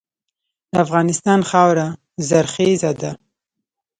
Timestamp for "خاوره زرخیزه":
1.49-2.91